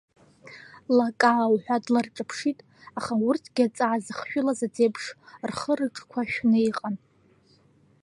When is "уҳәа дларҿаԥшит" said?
1.53-2.59